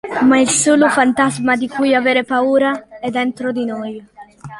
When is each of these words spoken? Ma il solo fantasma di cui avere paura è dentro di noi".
Ma 0.23 0.39
il 0.39 0.49
solo 0.49 0.89
fantasma 0.89 1.55
di 1.55 1.67
cui 1.67 1.93
avere 1.93 2.23
paura 2.23 2.87
è 2.99 3.11
dentro 3.11 3.51
di 3.51 3.65
noi". 3.65 4.03